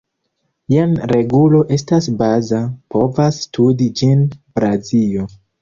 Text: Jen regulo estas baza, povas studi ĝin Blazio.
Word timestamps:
Jen 0.73 0.95
regulo 1.11 1.59
estas 1.77 2.09
baza, 2.23 2.63
povas 2.97 3.41
studi 3.45 3.91
ĝin 4.01 4.29
Blazio. 4.39 5.33